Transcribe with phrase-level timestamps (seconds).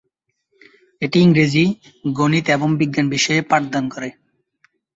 [1.01, 1.65] এটি ইংরেজি,
[2.11, 4.09] গণিত এবং বিজ্ঞান বিষয়ে পাঠদান করে।